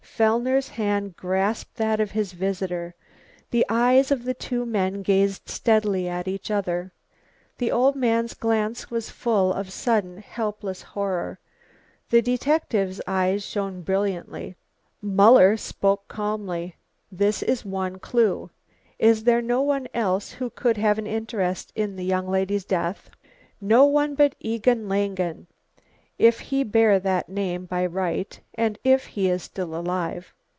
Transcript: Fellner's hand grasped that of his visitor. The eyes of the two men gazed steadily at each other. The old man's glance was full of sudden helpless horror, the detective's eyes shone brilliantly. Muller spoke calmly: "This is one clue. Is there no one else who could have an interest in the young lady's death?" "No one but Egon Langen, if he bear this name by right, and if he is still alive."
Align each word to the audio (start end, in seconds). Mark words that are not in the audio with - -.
Fellner's 0.21 0.67
hand 0.69 1.15
grasped 1.17 1.77
that 1.77 1.99
of 1.99 2.11
his 2.11 2.33
visitor. 2.33 2.93
The 3.49 3.65
eyes 3.69 4.11
of 4.11 4.23
the 4.23 4.35
two 4.35 4.67
men 4.67 5.01
gazed 5.01 5.49
steadily 5.49 6.07
at 6.07 6.27
each 6.27 6.51
other. 6.51 6.91
The 7.57 7.71
old 7.71 7.95
man's 7.95 8.35
glance 8.35 8.91
was 8.91 9.09
full 9.09 9.51
of 9.51 9.71
sudden 9.71 10.17
helpless 10.17 10.83
horror, 10.83 11.39
the 12.11 12.21
detective's 12.21 13.01
eyes 13.07 13.43
shone 13.43 13.81
brilliantly. 13.81 14.55
Muller 15.01 15.57
spoke 15.57 16.07
calmly: 16.07 16.75
"This 17.11 17.41
is 17.41 17.65
one 17.65 17.97
clue. 17.97 18.51
Is 18.99 19.23
there 19.23 19.41
no 19.41 19.61
one 19.63 19.87
else 19.91 20.33
who 20.33 20.51
could 20.51 20.77
have 20.77 20.99
an 20.99 21.07
interest 21.07 21.71
in 21.75 21.95
the 21.95 22.05
young 22.05 22.29
lady's 22.29 22.65
death?" 22.65 23.09
"No 23.59 23.85
one 23.85 24.13
but 24.13 24.35
Egon 24.39 24.87
Langen, 24.87 25.47
if 26.19 26.39
he 26.39 26.63
bear 26.63 26.99
this 26.99 27.23
name 27.27 27.65
by 27.65 27.83
right, 27.83 28.39
and 28.53 28.77
if 28.83 29.07
he 29.07 29.27
is 29.27 29.41
still 29.41 29.73
alive." 29.73 30.35